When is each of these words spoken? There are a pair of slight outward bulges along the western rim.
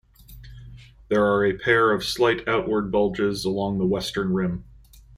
There 1.09 1.23
are 1.23 1.45
a 1.45 1.53
pair 1.55 1.91
of 1.91 2.03
slight 2.03 2.47
outward 2.47 2.91
bulges 2.91 3.45
along 3.45 3.77
the 3.77 3.85
western 3.85 4.33
rim. 4.33 4.63